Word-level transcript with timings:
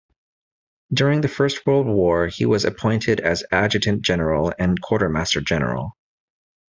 During 0.91 1.21
the 1.21 1.27
First 1.27 1.63
World 1.67 1.85
War 1.85 2.25
he 2.25 2.47
was 2.47 2.65
appointed 2.65 3.19
as 3.19 3.43
adjutant 3.51 4.01
general 4.01 4.51
and 4.57 4.81
quartermaster 4.81 5.41
general. 5.41 5.95